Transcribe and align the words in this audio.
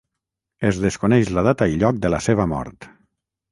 Es 0.69 0.79
desconeix 0.85 1.29
la 1.35 1.45
data 1.49 1.69
i 1.75 1.79
lloc 1.85 2.01
de 2.07 2.13
la 2.17 2.23
seva 2.31 2.51
mort. 2.57 2.91